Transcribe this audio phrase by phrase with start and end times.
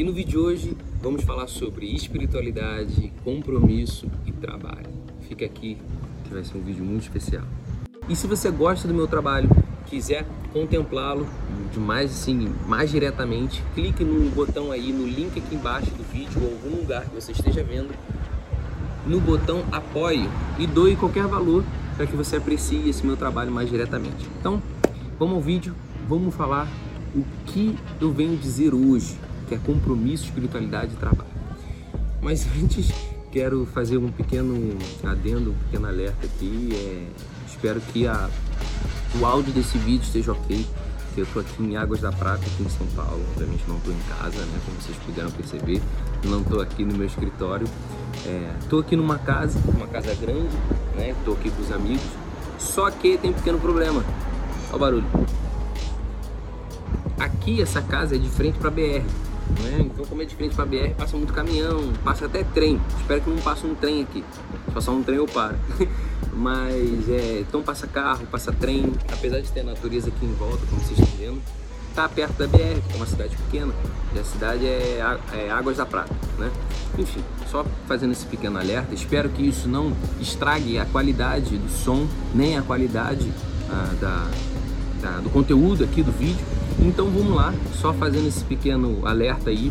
[0.00, 4.88] E no vídeo de hoje vamos falar sobre espiritualidade, compromisso e trabalho.
[5.28, 5.76] Fica aqui
[6.24, 7.44] que vai ser um vídeo muito especial.
[8.08, 9.50] E se você gosta do meu trabalho,
[9.84, 11.26] quiser contemplá-lo
[11.70, 16.40] de mais assim, mais diretamente, clique no botão aí, no link aqui embaixo do vídeo
[16.42, 17.94] ou algum lugar que você esteja vendo,
[19.06, 21.62] no botão apoio e doe qualquer valor
[21.98, 24.26] para que você aprecie esse meu trabalho mais diretamente.
[24.40, 24.62] Então,
[25.18, 25.74] vamos ao vídeo,
[26.08, 26.66] vamos falar
[27.14, 29.18] o que eu venho dizer hoje,
[29.50, 31.28] que é compromisso, espiritualidade e trabalho.
[32.22, 32.92] Mas antes,
[33.32, 36.70] quero fazer um pequeno adendo, um pequeno alerta aqui.
[36.72, 37.06] É,
[37.48, 38.30] espero que a,
[39.20, 40.64] o áudio desse vídeo esteja ok.
[41.16, 43.20] Eu estou aqui em Águas da Prata, aqui em São Paulo.
[43.32, 44.60] Obviamente não estou em casa, né?
[44.64, 45.82] Como vocês puderam perceber.
[46.24, 47.66] Não estou aqui no meu escritório.
[48.60, 50.56] Estou é, aqui numa casa, uma casa grande,
[50.94, 51.10] né?
[51.10, 52.06] Estou aqui com os amigos.
[52.60, 54.04] Só que tem um pequeno problema.
[54.68, 55.06] Olha o barulho.
[57.18, 59.02] Aqui essa casa é de frente para BR.
[59.62, 59.78] Né?
[59.80, 62.80] Então, como é de frente para BR, passa muito caminhão, passa até trem.
[62.98, 64.24] Espero que não passe um trem aqui.
[64.66, 65.56] Se passar um trem, eu paro.
[66.32, 70.64] Mas é, então passa carro, passa trem, apesar de ter a natureza aqui em volta,
[70.66, 71.42] como vocês estão vendo,
[71.94, 73.72] tá perto da BR, que é uma cidade pequena,
[74.14, 76.50] e a cidade é, é Águas da Prata, né?
[76.98, 82.06] Enfim, só fazendo esse pequeno alerta, espero que isso não estrague a qualidade do som,
[82.34, 83.30] nem a qualidade
[83.68, 84.30] ah, da,
[85.08, 86.44] do conteúdo aqui do vídeo.
[86.80, 89.70] Então vamos lá, só fazendo esse pequeno alerta aí.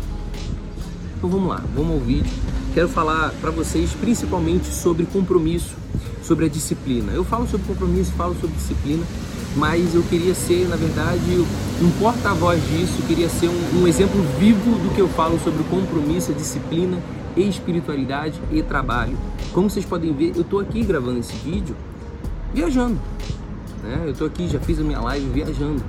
[1.16, 2.32] Então vamos lá, vamos ao vídeo.
[2.74, 5.74] Quero falar para vocês principalmente sobre compromisso,
[6.22, 7.12] sobre a disciplina.
[7.12, 9.04] Eu falo sobre compromisso, falo sobre disciplina,
[9.56, 11.44] mas eu queria ser, na verdade,
[11.82, 16.32] um porta-voz disso, queria ser um, um, exemplo vivo do que eu falo sobre compromisso,
[16.32, 16.98] disciplina
[17.36, 19.16] e espiritualidade e trabalho.
[19.52, 21.74] Como vocês podem ver, eu estou aqui gravando esse vídeo
[22.54, 22.98] viajando.
[23.82, 24.02] Né?
[24.04, 25.82] Eu estou aqui, já fiz a minha live viajando.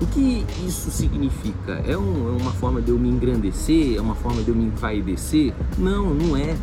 [0.00, 1.82] O que isso significa?
[1.86, 3.96] É, um, é uma forma de eu me engrandecer?
[3.96, 5.52] É uma forma de eu me envaidecer?
[5.76, 6.56] Não, não é.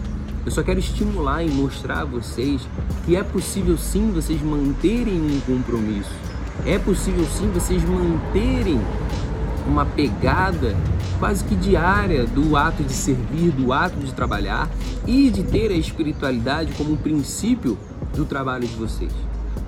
[0.45, 2.61] Eu só quero estimular e mostrar a vocês
[3.05, 6.11] que é possível sim vocês manterem um compromisso.
[6.65, 8.79] É possível sim vocês manterem
[9.67, 10.75] uma pegada
[11.19, 14.69] quase que diária do ato de servir, do ato de trabalhar
[15.07, 17.77] e de ter a espiritualidade como um princípio
[18.15, 19.11] do trabalho de vocês.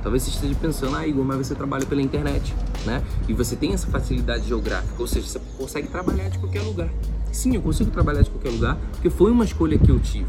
[0.07, 3.03] Talvez você esteja pensando, ah, Igor, mas você trabalha pela internet, né?
[3.27, 6.87] E você tem essa facilidade geográfica, ou seja, você consegue trabalhar de qualquer lugar.
[7.29, 10.27] Sim, eu consigo trabalhar de qualquer lugar, porque foi uma escolha que eu tive.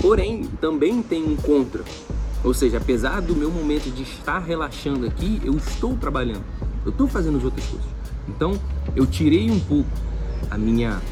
[0.00, 1.82] Porém, também tem um contra.
[2.44, 6.44] Ou seja, apesar do meu momento de estar relaxando aqui, eu estou trabalhando.
[6.84, 7.88] Eu estou fazendo as outras coisas.
[8.28, 8.56] Então,
[8.94, 9.90] eu tirei um pouco
[10.48, 11.02] a minha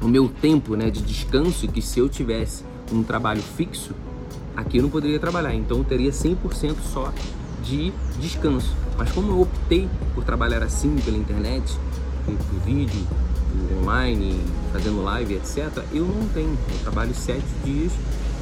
[0.00, 3.96] o meu tempo, né, de descanso que se eu tivesse um trabalho fixo,
[4.56, 5.54] aqui eu não poderia trabalhar.
[5.54, 7.12] Então, eu teria 100% só
[7.62, 8.74] de descanso.
[8.98, 11.78] Mas como eu optei por trabalhar assim pela internet,
[12.24, 13.06] por, por vídeo,
[13.80, 14.40] online,
[14.72, 16.56] fazendo live, etc., eu não tenho.
[16.70, 17.92] Eu trabalho sete dias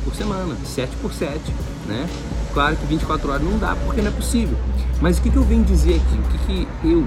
[0.05, 1.53] por semana, sete por sete,
[1.87, 2.09] né?
[2.53, 4.57] Claro que 24 horas não dá, porque não é possível.
[5.01, 6.19] Mas o que, que eu venho dizer aqui?
[6.19, 7.07] O que, que eu,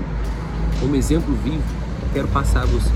[0.80, 1.64] como exemplo vivo,
[2.14, 2.94] quero passar a vocês?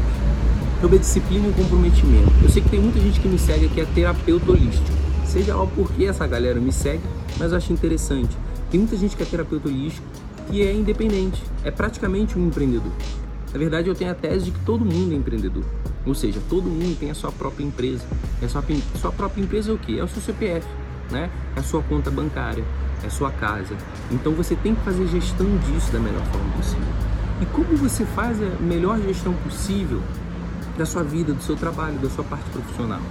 [0.79, 2.31] Sobre a disciplina e comprometimento.
[2.41, 5.06] Eu sei que tem muita gente que me segue que é terapeuta holístico.
[5.27, 7.03] Seja lá por que essa galera me segue,
[7.38, 8.35] mas eu acho interessante.
[8.71, 10.07] Tem muita gente que é terapeuta holístico
[10.49, 12.91] que é independente, é praticamente um empreendedor.
[13.51, 15.63] Na verdade, eu tenho a tese de que todo mundo é empreendedor.
[16.05, 18.05] Ou seja, todo mundo tem a sua própria empresa.
[18.41, 18.63] A sua,
[18.95, 19.97] sua própria empresa é o quê?
[19.99, 20.65] É o seu CPF,
[21.11, 21.29] né?
[21.55, 22.63] É a sua conta bancária,
[23.03, 23.75] é a sua casa.
[24.09, 26.88] Então você tem que fazer gestão disso da melhor forma possível.
[27.41, 30.01] E como você faz a melhor gestão possível
[30.77, 33.01] da sua vida, do seu trabalho, da sua parte profissional?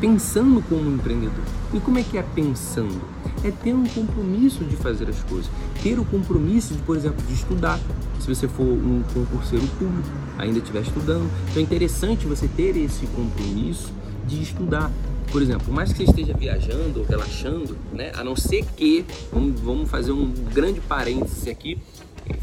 [0.00, 1.44] Pensando como empreendedor.
[1.72, 3.00] E como é que é pensando?
[3.42, 5.50] É ter um compromisso de fazer as coisas.
[5.82, 7.80] Ter o compromisso de, por exemplo, de estudar.
[8.20, 11.30] Se você for um concurseiro público, ainda estiver estudando.
[11.50, 13.92] Então é interessante você ter esse compromisso
[14.26, 14.90] de estudar.
[15.32, 18.12] Por exemplo, por mais que você esteja viajando ou relaxando, né?
[18.16, 21.78] A não ser que, vamos, vamos fazer um grande parêntese aqui,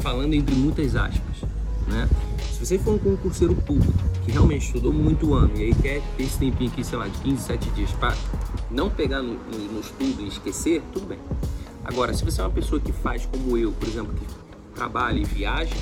[0.00, 1.48] falando entre muitas aspas,
[1.88, 2.08] né?
[2.64, 3.92] Se você for um concurseiro público
[4.24, 7.18] que realmente estudou muito ano e aí quer ter esse tempinho aqui, sei lá, de
[7.18, 8.16] 15, 7 dias para
[8.70, 11.18] não pegar no, no, no estudo e esquecer, tudo bem.
[11.84, 14.24] Agora, se você é uma pessoa que faz como eu, por exemplo, que
[14.74, 15.76] trabalha e viaja,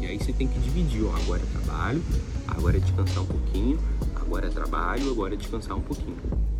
[0.00, 2.02] e aí você tem que dividir, ó, agora é trabalho,
[2.48, 3.78] agora é descansar um pouquinho,
[4.16, 6.16] agora é trabalho, agora é descansar um pouquinho.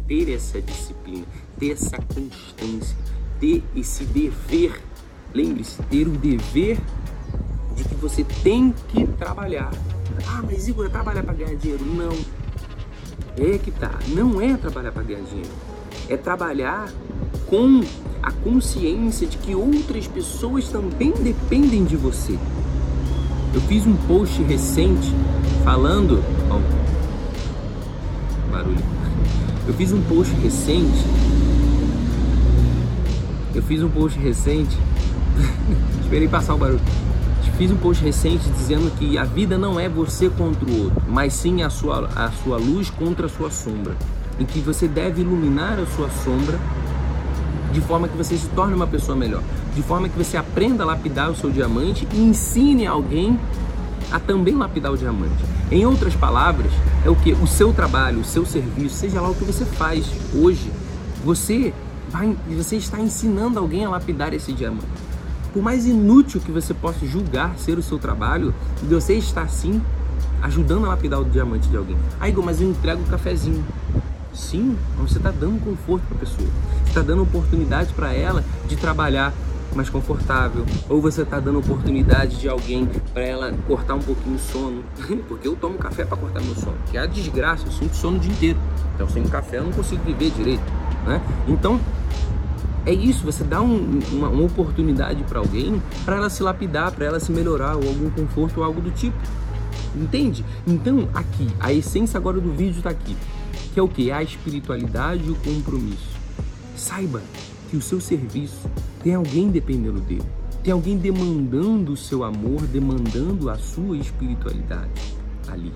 [0.06, 1.26] Ter essa disciplina,
[1.58, 2.96] ter essa constância,
[3.40, 4.80] ter esse dever.
[5.34, 6.78] Lembre-se, ter o dever
[7.98, 9.70] você tem que trabalhar.
[10.26, 11.84] Ah, mas Igor, é trabalhar para ganhar dinheiro?
[11.84, 12.16] Não.
[13.36, 13.90] É que tá.
[14.08, 15.50] Não é trabalhar para ganhar dinheiro.
[16.08, 16.90] É trabalhar
[17.46, 17.82] com
[18.22, 22.38] a consciência de que outras pessoas também dependem de você.
[23.54, 25.12] Eu fiz um post recente
[25.64, 26.60] falando, ó,
[28.50, 28.84] barulho.
[29.66, 31.04] Eu fiz um post recente.
[33.54, 34.76] Eu fiz um post recente.
[36.02, 36.80] Esperei passar o barulho.
[37.58, 41.32] Fiz um post recente dizendo que a vida não é você contra o outro, mas
[41.32, 43.96] sim a sua, a sua luz contra a sua sombra.
[44.38, 46.56] Em que você deve iluminar a sua sombra
[47.72, 49.42] de forma que você se torne uma pessoa melhor,
[49.74, 53.36] de forma que você aprenda a lapidar o seu diamante e ensine alguém
[54.12, 55.44] a também lapidar o diamante.
[55.68, 56.70] Em outras palavras,
[57.04, 60.06] é o que o seu trabalho, o seu serviço, seja lá o que você faz
[60.32, 60.70] hoje,
[61.24, 61.74] você
[62.08, 65.07] vai, você está ensinando alguém a lapidar esse diamante.
[65.58, 69.82] Por mais inútil que você possa julgar ser o seu trabalho, você está sim
[70.40, 71.96] ajudando a lapidar o diamante de alguém.
[72.20, 73.64] Ah, Igor, mas eu entrego o um cafezinho.
[74.32, 76.48] Sim, mas você está dando conforto para a pessoa.
[76.84, 79.34] Você está dando oportunidade para ela de trabalhar
[79.74, 80.64] mais confortável.
[80.88, 84.84] Ou você está dando oportunidade de alguém para ela cortar um pouquinho o sono.
[85.26, 86.76] Porque eu tomo café para cortar meu sono.
[86.88, 88.58] Que é a desgraça, eu sinto sono o dia inteiro.
[88.94, 90.62] Então sem café eu não consigo viver direito.
[91.04, 91.20] Né?
[91.48, 91.80] Então
[92.86, 97.04] é isso, você dá um, uma, uma oportunidade para alguém para ela se lapidar, para
[97.04, 99.16] ela se melhorar, ou algum conforto ou algo do tipo.
[99.94, 100.44] Entende?
[100.66, 103.16] Então, aqui, a essência agora do vídeo está aqui,
[103.72, 104.10] que é o que?
[104.10, 106.18] A espiritualidade e o compromisso.
[106.76, 107.22] Saiba
[107.70, 108.70] que o seu serviço
[109.02, 110.24] tem alguém dependendo dele,
[110.62, 114.90] tem alguém demandando o seu amor, demandando a sua espiritualidade
[115.48, 115.72] ali.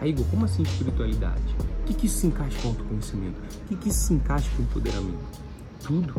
[0.00, 1.42] Aí, Igor, como assim espiritualidade?
[1.82, 3.40] O que, que isso se encaixa com autoconhecimento?
[3.64, 5.45] O que, que isso se encaixa com empoderamento?
[5.86, 6.14] Tudo.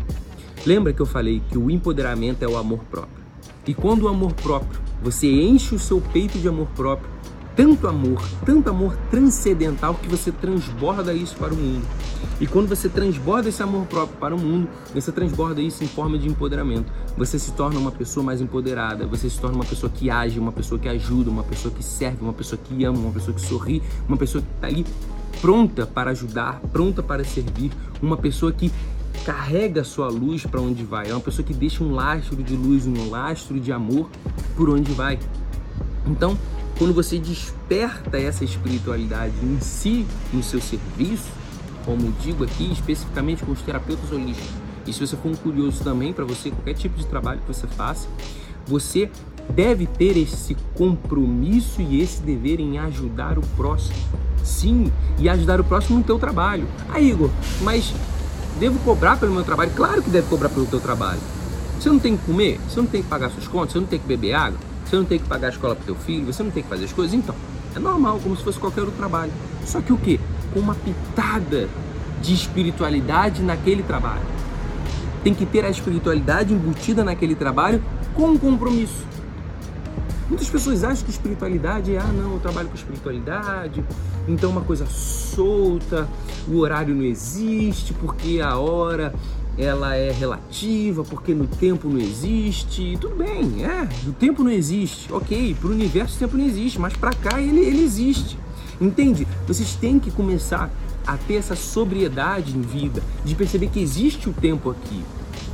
[0.65, 3.23] Lembra que eu falei que o empoderamento é o amor próprio.
[3.65, 7.09] E quando o amor próprio, você enche o seu peito de amor próprio,
[7.53, 11.85] tanto amor, tanto amor transcendental que você transborda isso para o mundo.
[12.39, 16.17] E quando você transborda esse amor próprio para o mundo, você transborda isso em forma
[16.17, 16.91] de empoderamento.
[17.17, 20.51] Você se torna uma pessoa mais empoderada, você se torna uma pessoa que age, uma
[20.51, 23.83] pessoa que ajuda, uma pessoa que serve, uma pessoa que ama, uma pessoa que sorri,
[24.07, 24.85] uma pessoa que está ali
[25.41, 27.71] pronta para ajudar, pronta para servir,
[28.01, 28.71] uma pessoa que
[29.17, 31.09] carrega a sua luz para onde vai.
[31.09, 34.09] É uma pessoa que deixa um lastro de luz, um lastro de amor
[34.55, 35.19] por onde vai.
[36.05, 36.37] Então,
[36.77, 41.29] quando você desperta essa espiritualidade em si, no seu serviço,
[41.83, 44.51] como digo aqui, especificamente com os terapeutas holísticos,
[44.85, 47.67] e se você for um curioso também para você, qualquer tipo de trabalho que você
[47.67, 48.07] faça,
[48.65, 49.09] você
[49.49, 53.95] deve ter esse compromisso e esse dever em ajudar o próximo.
[54.43, 56.67] Sim, e ajudar o próximo no teu trabalho.
[56.89, 57.29] Aí, Igor,
[57.61, 57.93] mas
[58.59, 59.71] Devo cobrar pelo meu trabalho?
[59.75, 61.19] Claro que deve cobrar pelo teu trabalho.
[61.79, 62.59] Você não tem que comer?
[62.67, 63.73] Você não tem que pagar suas contas?
[63.73, 64.57] Você não tem que beber água?
[64.83, 66.25] Você não tem que pagar a escola para teu filho?
[66.25, 67.13] Você não tem que fazer as coisas?
[67.13, 67.35] Então,
[67.75, 69.31] é normal, como se fosse qualquer outro trabalho.
[69.63, 70.19] Só que o quê?
[70.53, 71.69] Com uma pitada
[72.19, 74.25] de espiritualidade naquele trabalho.
[75.23, 77.83] Tem que ter a espiritualidade embutida naquele trabalho
[78.15, 79.05] com um compromisso.
[80.27, 83.83] Muitas pessoas acham que espiritualidade é, ah, não, eu trabalho com espiritualidade,
[84.27, 86.07] então uma coisa solta,
[86.47, 89.13] o horário não existe, porque a hora
[89.57, 92.97] ela é relativa, porque no tempo não existe.
[93.01, 95.11] Tudo bem, é, o tempo não existe.
[95.11, 98.37] Ok, para o universo o tempo não existe, mas para cá ele, ele existe.
[98.79, 99.27] Entende?
[99.47, 100.69] Vocês têm que começar
[101.05, 105.03] a ter essa sobriedade em vida, de perceber que existe o tempo aqui.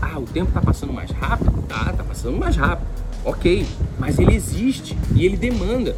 [0.02, 1.64] Ah, o tempo está passando mais rápido?
[1.68, 3.03] Tá, tá passando mais rápido.
[3.25, 3.66] Ok,
[3.98, 5.95] mas ele existe e ele demanda.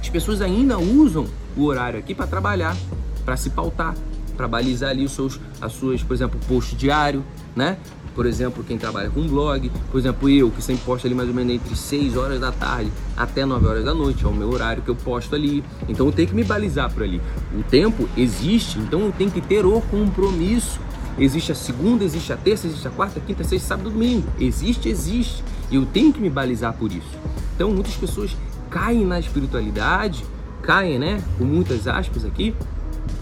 [0.00, 2.76] As pessoas ainda usam o horário aqui para trabalhar,
[3.24, 3.94] para se pautar,
[4.36, 7.76] para balizar ali os seus, as suas, por exemplo, post diário, né?
[8.14, 11.34] Por exemplo, quem trabalha com blog, por exemplo, eu que sempre posto ali mais ou
[11.34, 14.82] menos entre 6 horas da tarde até 9 horas da noite, é o meu horário
[14.82, 15.64] que eu posto ali.
[15.88, 17.20] Então eu tenho que me balizar por ali.
[17.54, 20.80] O tempo existe, então eu tenho que ter o compromisso.
[21.20, 24.26] Existe a segunda, existe a terça, existe a quarta, quinta, sexta, sábado, domingo.
[24.40, 25.44] Existe, existe.
[25.70, 27.18] E eu tenho que me balizar por isso.
[27.54, 28.34] Então muitas pessoas
[28.70, 30.24] caem na espiritualidade,
[30.62, 32.54] caem, né, com muitas aspas aqui,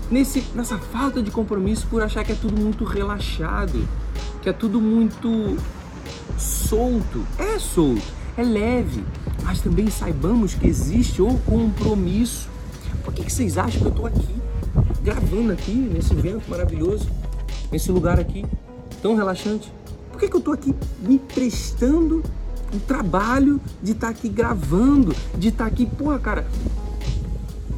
[0.09, 3.89] nesse, nessa falta de compromisso por achar que é tudo muito relaxado,
[4.43, 5.57] que é tudo muito
[6.39, 7.27] solto.
[7.37, 8.03] É solto,
[8.37, 9.05] é leve,
[9.43, 12.49] mas também saibamos que existe o compromisso.
[13.05, 14.29] Por que, que vocês acham que eu estou aqui,
[15.03, 17.09] gravando aqui, nesse vento maravilhoso,
[17.71, 18.45] nesse lugar aqui,
[19.03, 19.73] tão relaxante?
[20.11, 22.23] Por que, que eu estou aqui me prestando
[22.75, 26.47] o trabalho de estar tá aqui gravando, de estar tá aqui, porra, cara,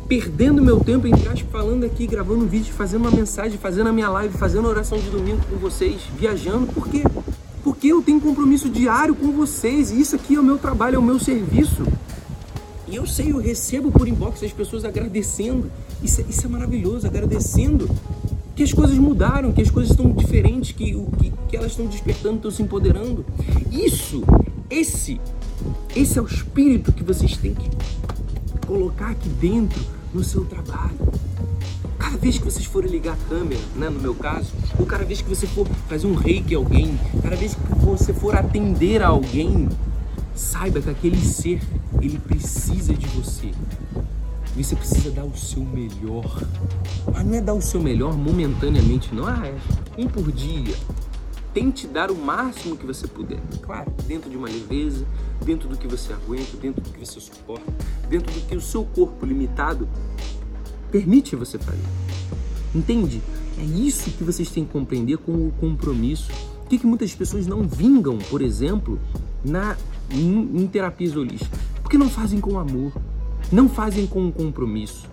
[0.09, 3.93] perdendo meu tempo, entre aspas, falando aqui, gravando um vídeo, fazendo uma mensagem, fazendo a
[3.93, 7.05] minha live, fazendo a oração de domingo com vocês, viajando, por quê?
[7.63, 10.99] Porque eu tenho compromisso diário com vocês, e isso aqui é o meu trabalho, é
[10.99, 11.85] o meu serviço.
[12.89, 15.71] E eu sei, eu recebo por inbox as pessoas agradecendo.
[16.03, 17.89] Isso, é, isso é maravilhoso, agradecendo
[18.61, 22.37] que as coisas mudaram, que as coisas estão diferentes, que, que, que elas estão despertando,
[22.37, 23.25] estão se empoderando.
[23.73, 24.23] Isso,
[24.69, 25.19] esse,
[25.97, 27.71] esse é o espírito que vocês têm que
[28.67, 29.81] colocar aqui dentro
[30.13, 30.95] no seu trabalho.
[31.99, 35.23] Cada vez que vocês forem ligar a câmera, né, no meu caso, ou cada vez
[35.23, 39.09] que você for fazer um reiki a alguém, cada vez que você for atender a
[39.09, 39.71] alguém,
[40.35, 41.63] saiba que aquele ser,
[42.03, 43.53] ele precisa de você.
[44.57, 46.43] Você precisa dar o seu melhor.
[47.13, 49.27] Mas não é dar o seu melhor momentaneamente, não.
[49.27, 49.55] Ah, é
[49.97, 50.75] um por dia.
[51.55, 53.41] Tente dar o máximo que você puder.
[53.63, 55.07] Claro, dentro de uma leveza,
[55.45, 57.73] dentro do que você aguenta, dentro do que você suporta,
[58.09, 59.89] dentro do que o seu corpo limitado
[60.91, 61.79] permite você fazer.
[62.75, 63.21] Entende?
[63.59, 66.31] É isso que vocês têm que compreender com o compromisso.
[66.65, 68.99] O que, que muitas pessoas não vingam, por exemplo,
[69.45, 69.77] na,
[70.11, 71.59] em, em terapias holísticas?
[71.83, 72.93] Porque não fazem com amor,
[73.51, 75.09] não fazem com compromisso,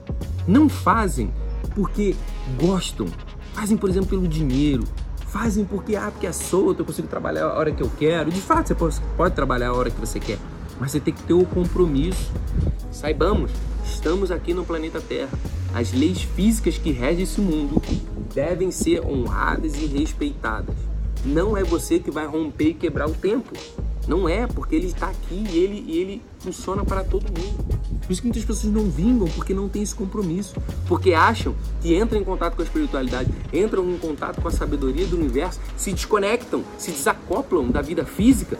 [0.47, 1.31] não fazem
[1.73, 2.15] porque
[2.59, 3.07] gostam,
[3.53, 4.83] fazem, por exemplo, pelo dinheiro,
[5.27, 8.31] fazem porque, ah, porque é solto, eu consigo trabalhar a hora que eu quero.
[8.31, 10.37] De fato, você pode, pode trabalhar a hora que você quer,
[10.79, 12.31] mas você tem que ter o compromisso.
[12.91, 13.51] Saibamos,
[13.83, 15.37] estamos aqui no planeta Terra.
[15.73, 17.81] As leis físicas que regem esse mundo
[18.33, 20.75] devem ser honradas e respeitadas.
[21.25, 23.53] Não é você que vai romper e quebrar o tempo.
[24.07, 27.77] Não é, porque ele está aqui e ele, e ele funciona para todo mundo.
[28.01, 30.55] Por isso que muitas pessoas não vingam, porque não tem esse compromisso.
[30.87, 35.05] Porque acham que entram em contato com a espiritualidade, entram em contato com a sabedoria
[35.05, 38.57] do universo, se desconectam, se desacoplam da vida física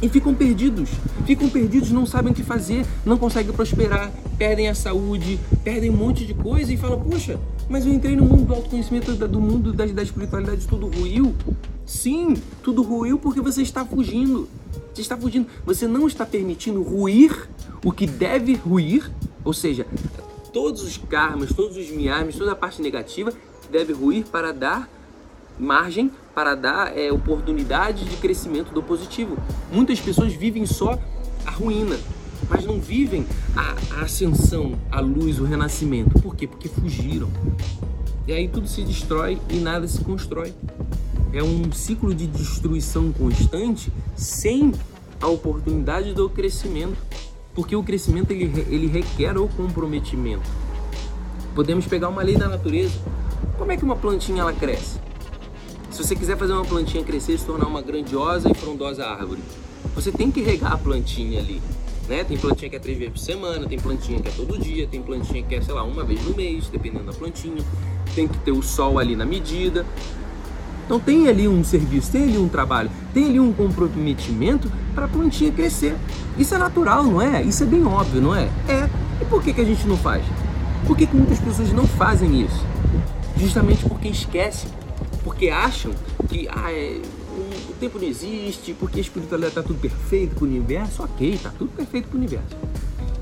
[0.00, 0.90] e ficam perdidos.
[1.26, 5.96] Ficam perdidos, não sabem o que fazer, não conseguem prosperar, perdem a saúde, perdem um
[5.96, 9.72] monte de coisa e falam: Poxa, mas eu entrei no mundo do autoconhecimento, do mundo
[9.72, 11.34] da, da espiritualidade, tudo ruiu.
[11.84, 14.48] Sim, tudo ruiu porque você está fugindo.
[14.92, 15.48] Você está fugindo.
[15.64, 17.48] Você não está permitindo ruir
[17.84, 19.10] o que deve ruir,
[19.44, 19.86] ou seja,
[20.52, 23.32] todos os karmas, todos os miasmas, toda a parte negativa
[23.70, 24.88] deve ruir para dar
[25.58, 29.36] margem para dar é, oportunidade de crescimento do positivo.
[29.72, 30.98] Muitas pessoas vivem só
[31.44, 31.98] a ruína,
[32.48, 33.26] mas não vivem
[33.56, 36.20] a, a ascensão, a luz, o renascimento.
[36.22, 36.46] Por quê?
[36.46, 37.28] Porque fugiram.
[38.26, 40.54] E aí tudo se destrói e nada se constrói.
[41.32, 44.72] É um ciclo de destruição constante sem
[45.20, 46.96] a oportunidade do crescimento.
[47.54, 50.48] Porque o crescimento ele, ele requer o comprometimento.
[51.54, 52.94] Podemos pegar uma lei da natureza.
[53.58, 55.00] Como é que uma plantinha ela cresce?
[55.90, 59.42] Se você quiser fazer uma plantinha crescer e se tornar uma grandiosa e frondosa árvore,
[59.94, 61.60] você tem que regar a plantinha ali.
[62.08, 62.22] Né?
[62.22, 65.02] Tem plantinha que é três vezes por semana, tem plantinha que é todo dia, tem
[65.02, 67.64] plantinha que é, sei lá, uma vez no mês, dependendo da plantinha.
[68.14, 69.84] Tem que ter o sol ali na medida.
[70.88, 75.08] Então tem ali um serviço, tem ali um trabalho, tem ali um comprometimento para a
[75.08, 75.94] plantinha crescer.
[76.38, 77.42] Isso é natural, não é?
[77.42, 78.48] Isso é bem óbvio, não é?
[78.66, 78.88] É.
[79.20, 80.24] E por que, que a gente não faz?
[80.86, 82.64] Por que, que muitas pessoas não fazem isso?
[83.36, 84.70] Justamente porque esquecem
[85.28, 85.92] porque acham
[86.26, 87.02] que ah, é,
[87.68, 91.02] o, tempo não existe, porque a espiritualidade está tudo perfeito para o universo.
[91.02, 92.56] Ok, está tudo perfeito para o universo.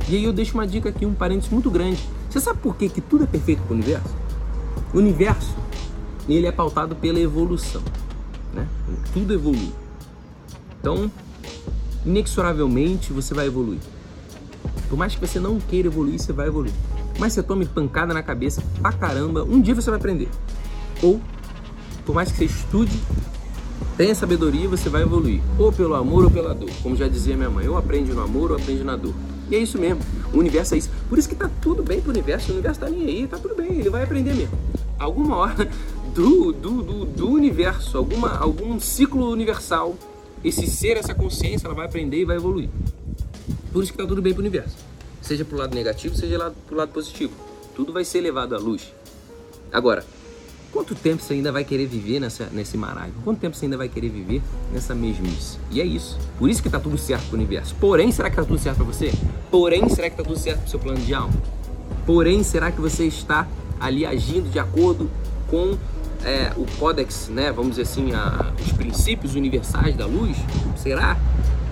[0.08, 2.00] E aí eu deixo uma dica aqui, um parênteses muito grande.
[2.30, 4.14] Você sabe por que, que tudo é perfeito para o universo?
[4.94, 5.56] O universo,
[6.35, 7.83] ele é pautado pela evolução.
[8.52, 8.66] Né?
[9.12, 9.73] Tudo evolui.
[10.80, 11.11] Então,
[12.04, 13.80] inexoravelmente, você vai evoluir.
[14.88, 16.73] Por mais que você não queira evoluir, você vai evoluir.
[17.18, 20.28] Mas você tome pancada na cabeça pra caramba, um dia você vai aprender.
[21.02, 21.21] Ou
[22.04, 22.97] por mais que você estude,
[23.97, 25.40] tenha sabedoria, você vai evoluir.
[25.59, 26.71] Ou pelo amor ou pela dor.
[26.83, 29.14] Como já dizia minha mãe, ou aprende no amor ou aprende na dor.
[29.50, 30.00] E é isso mesmo.
[30.33, 30.90] O universo é isso.
[31.09, 32.50] Por isso que tá tudo bem pro universo.
[32.50, 33.78] O universo tá nem aí, tá tudo bem.
[33.78, 34.56] Ele vai aprender mesmo.
[34.99, 35.68] Alguma hora
[36.16, 39.94] do, do, do, do universo, alguma, algum ciclo universal,
[40.42, 42.70] esse ser, essa consciência, ela vai aprender e vai evoluir.
[43.70, 44.76] Por isso que tá tudo bem pro universo.
[45.20, 47.35] Seja pro lado negativo, seja pro lado positivo.
[47.75, 48.90] Tudo vai ser levado à luz.
[49.70, 50.02] Agora,
[50.73, 53.14] Quanto tempo você ainda vai querer viver nessa, nesse marasmo?
[53.25, 55.58] Quanto tempo você ainda vai querer viver nessa mesmice?
[55.70, 56.18] E é isso.
[56.38, 57.75] Por isso que tá tudo certo pro universo.
[57.80, 59.11] Porém, será que tá tudo certo para você?
[59.50, 61.32] Porém, será que tá tudo certo pro seu plano de alma?
[62.04, 63.49] Porém, será que você está
[63.80, 65.11] ali agindo de acordo
[65.49, 65.78] com
[66.26, 67.52] é, o códex, né?
[67.52, 70.37] Vamos dizer assim, a, os princípios universais da luz?
[70.76, 71.16] Será?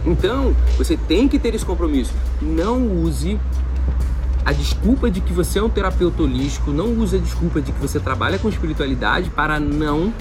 [0.07, 2.13] Então, você tem que ter esse compromisso.
[2.41, 3.39] Não use
[4.45, 7.81] a desculpa de que você é um terapeuta holístico, não use a desculpa de que
[7.81, 10.13] você trabalha com espiritualidade para não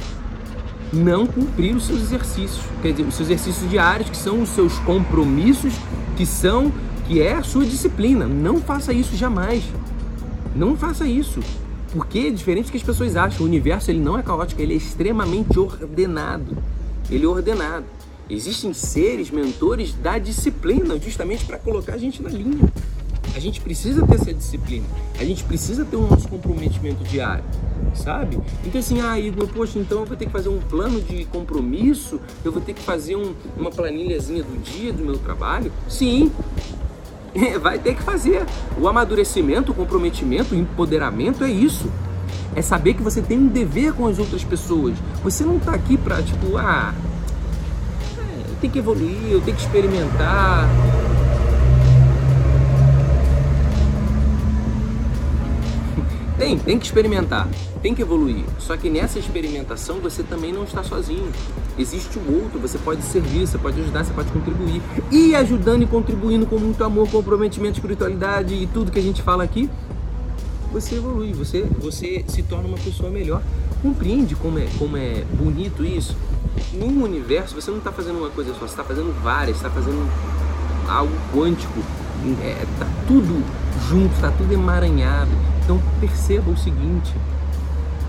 [0.91, 4.77] não cumprir os seus exercícios, quer dizer, os seus exercícios diários, que são os seus
[4.79, 5.73] compromissos,
[6.15, 6.71] que são
[7.07, 8.27] que é a sua disciplina.
[8.27, 9.63] Não faça isso jamais.
[10.55, 11.39] Não faça isso.
[11.93, 14.73] Porque é diferente do que as pessoas acham, o universo ele não é caótico, ele
[14.73, 16.57] é extremamente ordenado.
[17.09, 17.85] Ele é ordenado.
[18.27, 22.67] Existem seres mentores da disciplina, justamente para colocar a gente na linha.
[23.35, 24.85] A gente precisa ter essa disciplina.
[25.19, 27.43] A gente precisa ter o nosso comprometimento diário,
[27.93, 28.39] sabe?
[28.65, 32.19] Então assim, ah, Igor, poxa, então eu vou ter que fazer um plano de compromisso,
[32.43, 35.71] eu vou ter que fazer um, uma planilhazinha do dia do meu trabalho?
[35.87, 36.31] Sim,
[37.61, 38.45] vai ter que fazer.
[38.77, 41.91] O amadurecimento, o comprometimento, o empoderamento é isso.
[42.55, 44.95] É saber que você tem um dever com as outras pessoas.
[45.23, 46.93] Você não está aqui para tipo, ah,
[48.17, 50.67] é, eu tenho que evoluir, eu tenho que experimentar.
[56.37, 57.47] Tem, tem que experimentar,
[57.83, 58.45] tem que evoluir.
[58.57, 61.29] Só que nessa experimentação você também não está sozinho.
[61.77, 64.81] Existe o outro, você pode servir, você pode ajudar, você pode contribuir.
[65.11, 69.43] E ajudando e contribuindo com muito amor, comprometimento, espiritualidade e tudo que a gente fala
[69.43, 69.69] aqui,
[70.71, 73.43] você evolui, você, você se torna uma pessoa melhor.
[73.81, 76.15] Compreende como é, como é bonito isso?
[76.73, 80.09] Num universo, você não está fazendo uma coisa só, você está fazendo várias, está fazendo
[80.87, 81.79] algo quântico.
[82.41, 83.43] É, tá tudo
[83.89, 85.31] junto, está tudo emaranhado.
[85.63, 87.13] Então perceba o seguinte: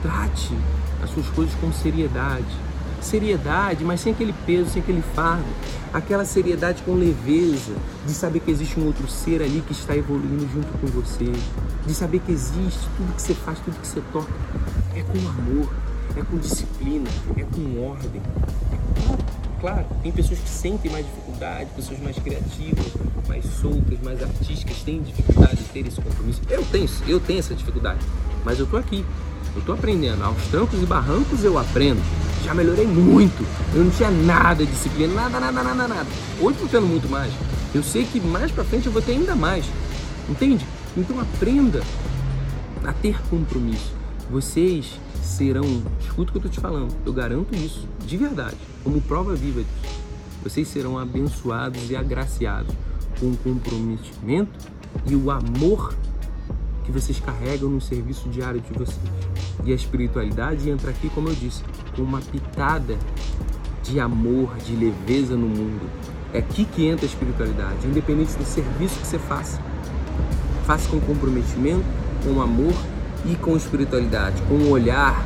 [0.04, 0.54] trate
[1.02, 2.44] as suas coisas com seriedade.
[3.00, 5.44] Seriedade, mas sem aquele peso, sem aquele fardo.
[5.92, 7.72] Aquela seriedade com leveza,
[8.06, 11.32] de saber que existe um outro ser ali que está evoluindo junto com você.
[11.86, 14.32] De saber que existe tudo que você faz, tudo que você toca.
[14.94, 15.72] É com amor,
[16.16, 18.22] é com disciplina, é com ordem.
[19.60, 22.86] Claro, tem pessoas que sentem mais dificuldade, pessoas mais criativas,
[23.26, 26.42] mais soltas, mais artísticas, têm dificuldade de ter esse compromisso.
[26.50, 28.00] Eu tenho, eu tenho essa dificuldade,
[28.44, 29.04] mas eu tô aqui,
[29.54, 30.22] eu tô aprendendo.
[30.22, 32.00] Aos trancos e barrancos eu aprendo.
[32.44, 33.44] Já melhorei muito.
[33.74, 36.06] Eu não tinha nada de disciplina, nada, nada, nada, nada.
[36.40, 37.32] Hoje eu tô tendo muito mais.
[37.74, 39.64] Eu sei que mais para frente eu vou ter ainda mais.
[40.28, 40.64] Entende?
[40.96, 41.82] Então aprenda
[42.84, 43.92] a ter compromisso.
[44.30, 49.00] Vocês serão, escuta o que eu tô te falando, eu garanto isso, de verdade, como
[49.00, 50.02] prova viva disso.
[50.42, 52.74] Vocês serão abençoados e agraciados
[53.18, 54.50] com o comprometimento
[55.06, 55.94] e o amor
[56.84, 59.00] que vocês carregam no serviço diário de vocês.
[59.64, 61.62] E a espiritualidade entra aqui, como eu disse,
[61.96, 62.96] com uma pitada
[63.82, 65.88] de amor, de leveza no mundo.
[66.32, 69.60] É aqui que entra a espiritualidade, independente do serviço que você faça.
[70.66, 71.84] Faça com comprometimento,
[72.24, 72.74] com amor
[73.24, 75.24] e com espiritualidade, com um olhar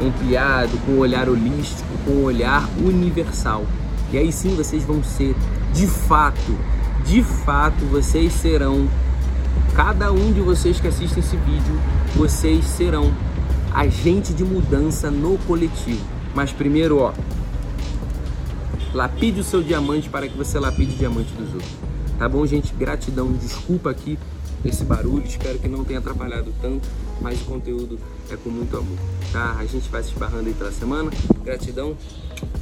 [0.00, 3.64] ampliado, com um olhar holístico, com um olhar universal.
[4.12, 5.34] E aí sim vocês vão ser,
[5.74, 6.56] de fato,
[7.04, 8.88] de fato, vocês serão,
[9.74, 11.80] cada um de vocês que assistem esse vídeo,
[12.14, 13.12] vocês serão
[13.72, 16.04] agente de mudança no coletivo.
[16.34, 17.12] Mas primeiro, ó,
[18.92, 21.72] lapide o seu diamante para que você lapide o diamante dos outros.
[22.18, 22.74] Tá bom, gente?
[22.74, 23.32] Gratidão.
[23.32, 24.18] Desculpa aqui
[24.64, 26.88] esse barulho, espero que não tenha atrapalhado tanto,
[27.20, 27.98] mas o conteúdo
[28.30, 28.98] é com muito amor,
[29.32, 29.56] tá?
[29.58, 31.10] A gente vai se esbarrando aí pela semana.
[31.44, 31.96] Gratidão.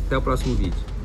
[0.06, 0.95] Até o próximo vídeo.